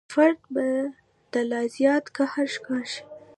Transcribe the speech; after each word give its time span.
فرد 0.13 0.39
به 0.53 0.67
د 1.31 1.33
لا 1.49 1.61
زیات 1.75 2.05
قهر 2.17 2.45
ښکار 2.55 2.85
شي. 2.93 3.03